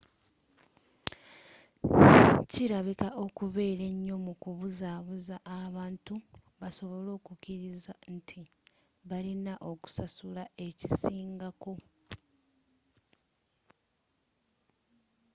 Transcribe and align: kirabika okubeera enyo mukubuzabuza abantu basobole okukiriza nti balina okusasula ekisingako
kirabika 2.51 3.07
okubeera 3.25 3.83
enyo 3.93 4.15
mukubuzabuza 4.25 5.35
abantu 5.61 6.15
basobole 6.61 7.09
okukiriza 7.17 7.93
nti 8.15 8.41
balina 9.09 9.53
okusasula 9.71 10.43
ekisingako 10.67 11.71